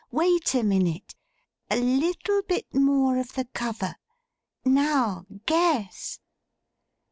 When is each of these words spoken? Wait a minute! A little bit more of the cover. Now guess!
Wait 0.09 0.55
a 0.55 0.63
minute! 0.63 1.13
A 1.69 1.79
little 1.79 2.41
bit 2.41 2.73
more 2.73 3.19
of 3.19 3.33
the 3.33 3.45
cover. 3.53 3.97
Now 4.65 5.27
guess! 5.45 6.19